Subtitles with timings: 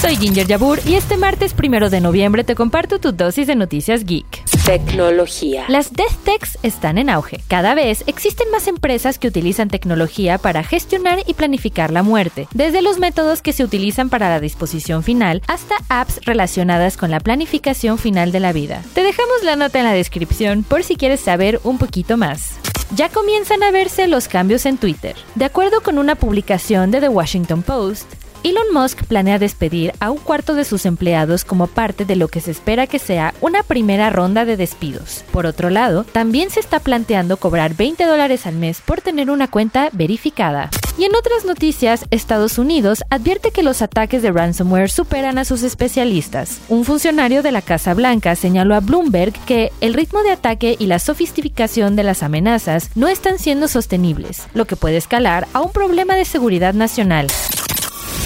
[0.00, 4.04] Soy Ginger Yabur y este martes primero de noviembre te comparto tu dosis de noticias
[4.04, 4.44] geek.
[4.66, 5.64] Tecnología.
[5.68, 7.40] Las Death Techs están en auge.
[7.48, 12.82] Cada vez existen más empresas que utilizan tecnología para gestionar y planificar la muerte, desde
[12.82, 17.96] los métodos que se utilizan para la disposición final hasta apps relacionadas con la planificación
[17.96, 18.82] final de la vida.
[18.92, 22.58] Te dejamos la nota en la descripción por si quieres saber un poquito más.
[22.94, 25.16] Ya comienzan a verse los cambios en Twitter.
[25.36, 28.06] De acuerdo con una publicación de The Washington Post,
[28.46, 32.40] Elon Musk planea despedir a un cuarto de sus empleados como parte de lo que
[32.40, 35.24] se espera que sea una primera ronda de despidos.
[35.32, 39.48] Por otro lado, también se está planteando cobrar 20 dólares al mes por tener una
[39.48, 40.70] cuenta verificada.
[40.96, 45.64] Y en otras noticias, Estados Unidos advierte que los ataques de ransomware superan a sus
[45.64, 46.60] especialistas.
[46.68, 50.86] Un funcionario de la Casa Blanca señaló a Bloomberg que el ritmo de ataque y
[50.86, 55.72] la sofisticación de las amenazas no están siendo sostenibles, lo que puede escalar a un
[55.72, 57.26] problema de seguridad nacional.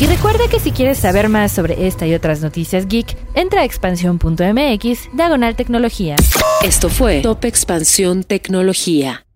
[0.00, 3.64] Y recuerda que si quieres saber más sobre esta y otras noticias geek, entra a
[3.64, 6.16] expansión.mx, diagonal tecnología.
[6.62, 9.26] Esto fue Top Expansión Tecnología.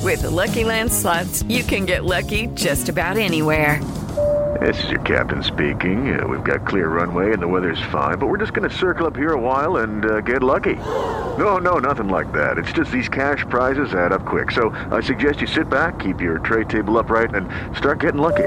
[0.00, 3.80] With the Lucky Land slots, you can get lucky just about anywhere.
[4.60, 6.16] This is your captain speaking.
[6.16, 9.08] Uh, we've got clear runway and the weather's fine, but we're just going to circle
[9.08, 10.76] up here a while and uh, get lucky.
[11.36, 12.58] No, no, nothing like that.
[12.58, 14.52] It's just these cash prizes add up quick.
[14.52, 18.46] So I suggest you sit back, keep your tray table upright, and start getting lucky.